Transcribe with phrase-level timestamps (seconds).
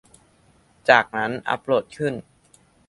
[0.89, 2.13] จากนั้นอัปโหลดขึ้น